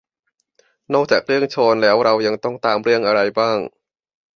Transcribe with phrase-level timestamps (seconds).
[0.93, 3.57] นอกจากเรื่องฌอนแล้วเรายังต้องตามเรื่องอะไรบ้าง